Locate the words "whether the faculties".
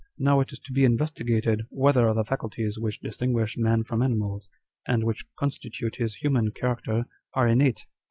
1.69-2.79